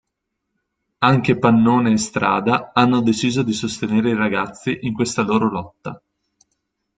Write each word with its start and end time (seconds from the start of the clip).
Anche 0.97 1.37
Pannone 1.37 1.91
e 1.91 1.97
Strada 1.97 2.71
hanno 2.73 3.01
deciso 3.01 3.43
di 3.43 3.53
sostenere 3.53 4.09
i 4.09 4.15
ragazzi 4.15 4.79
in 4.81 4.93
questa 4.95 5.21
loro 5.21 5.47
lotta. 5.47 6.01